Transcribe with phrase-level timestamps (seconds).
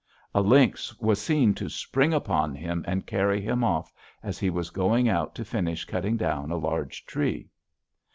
[0.33, 3.93] A lynx was seen to spring upon him and carry him off,
[4.23, 7.51] as he was going out to finish cutting down a large tree.